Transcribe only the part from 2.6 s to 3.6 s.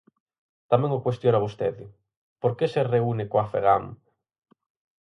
se reúne coa